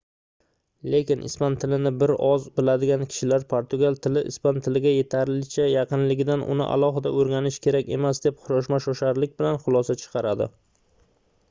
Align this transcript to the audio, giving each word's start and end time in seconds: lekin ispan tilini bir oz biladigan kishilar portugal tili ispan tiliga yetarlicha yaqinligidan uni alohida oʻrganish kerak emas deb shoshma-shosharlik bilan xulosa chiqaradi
lekin 0.93 1.19
ispan 1.25 1.57
tilini 1.63 1.91
bir 2.03 2.13
oz 2.27 2.47
biladigan 2.59 3.03
kishilar 3.11 3.45
portugal 3.53 3.99
tili 4.07 4.23
ispan 4.31 4.57
tiliga 4.69 4.95
yetarlicha 4.95 5.69
yaqinligidan 5.73 6.47
uni 6.55 6.69
alohida 6.79 7.13
oʻrganish 7.21 7.63
kerak 7.69 7.95
emas 8.01 8.25
deb 8.27 8.43
shoshma-shosharlik 8.51 9.39
bilan 9.43 9.63
xulosa 9.69 10.01
chiqaradi 10.05 10.53